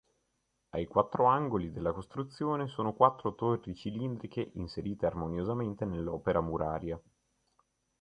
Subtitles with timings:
[0.71, 6.99] Ai quattro angoli della costruzione sono quattro torri cilindriche inserite armoniosamente nell'opera muraria.